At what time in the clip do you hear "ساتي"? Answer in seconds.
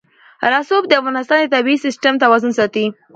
2.59-2.85